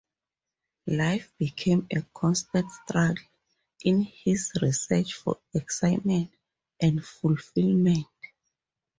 Life 0.87 1.31
became 1.37 1.85
a 1.95 2.01
constant 2.11 2.71
struggle 2.71 3.23
in 3.81 4.01
his 4.01 4.49
search 4.51 5.13
for 5.13 5.37
excitement 5.53 6.31
and 6.79 7.05
fulfillment. 7.05 8.07